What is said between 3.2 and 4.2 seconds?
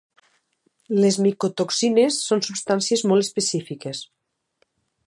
específiques.